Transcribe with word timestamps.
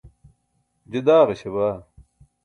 je 0.91 0.99
daaġaśa 1.07 1.49
baa 1.55 1.75